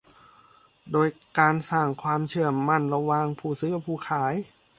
[0.91, 1.07] โดย
[1.39, 4.33] การสร้างความเชื่อมั่นระหว่างผู้ซื้อกับผู้ขาย